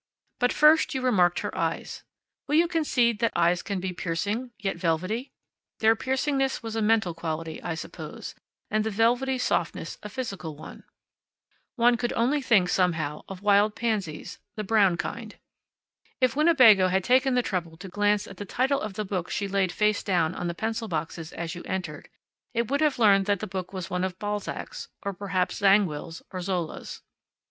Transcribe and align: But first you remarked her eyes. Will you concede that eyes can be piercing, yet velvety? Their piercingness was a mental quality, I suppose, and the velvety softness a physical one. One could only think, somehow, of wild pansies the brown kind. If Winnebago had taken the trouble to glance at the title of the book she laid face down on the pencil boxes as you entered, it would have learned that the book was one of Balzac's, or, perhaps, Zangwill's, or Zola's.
But 0.39 0.51
first 0.51 0.95
you 0.95 1.03
remarked 1.03 1.41
her 1.41 1.55
eyes. 1.55 2.01
Will 2.47 2.55
you 2.55 2.67
concede 2.67 3.19
that 3.19 3.33
eyes 3.35 3.61
can 3.61 3.79
be 3.79 3.93
piercing, 3.93 4.49
yet 4.57 4.75
velvety? 4.75 5.31
Their 5.77 5.95
piercingness 5.95 6.63
was 6.63 6.75
a 6.75 6.81
mental 6.81 7.13
quality, 7.13 7.61
I 7.61 7.75
suppose, 7.75 8.33
and 8.71 8.83
the 8.83 8.89
velvety 8.89 9.37
softness 9.37 9.99
a 10.01 10.09
physical 10.09 10.55
one. 10.55 10.85
One 11.75 11.97
could 11.97 12.13
only 12.13 12.41
think, 12.41 12.67
somehow, 12.69 13.21
of 13.29 13.43
wild 13.43 13.75
pansies 13.75 14.39
the 14.55 14.63
brown 14.63 14.97
kind. 14.97 15.35
If 16.19 16.35
Winnebago 16.35 16.87
had 16.87 17.03
taken 17.03 17.35
the 17.35 17.43
trouble 17.43 17.77
to 17.77 17.87
glance 17.87 18.25
at 18.25 18.37
the 18.37 18.43
title 18.45 18.81
of 18.81 18.95
the 18.95 19.05
book 19.05 19.29
she 19.29 19.47
laid 19.47 19.71
face 19.71 20.01
down 20.01 20.33
on 20.33 20.47
the 20.47 20.55
pencil 20.55 20.87
boxes 20.87 21.31
as 21.31 21.53
you 21.53 21.61
entered, 21.65 22.09
it 22.55 22.71
would 22.71 22.81
have 22.81 22.97
learned 22.97 23.27
that 23.27 23.39
the 23.39 23.45
book 23.45 23.71
was 23.71 23.91
one 23.91 24.03
of 24.03 24.17
Balzac's, 24.17 24.87
or, 25.03 25.13
perhaps, 25.13 25.59
Zangwill's, 25.61 26.23
or 26.31 26.41
Zola's. 26.41 27.03